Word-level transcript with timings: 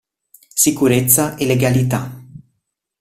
Sicurezza 0.55 1.35
e 1.35 1.45
Legalità. 1.45 2.19